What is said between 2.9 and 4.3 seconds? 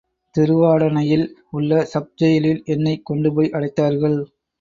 கொண்டுபோய் அடைத்தார்கள்.